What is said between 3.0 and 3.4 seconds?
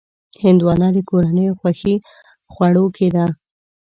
ده.